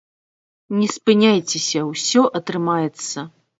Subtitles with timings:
[0.77, 3.29] Не спыняйцеся, усё атрымаецца.